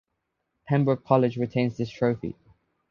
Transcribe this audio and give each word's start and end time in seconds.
Pembroke 0.67 1.05
College 1.05 1.37
retains 1.37 1.77
this 1.77 1.91
trophy. 1.91 2.33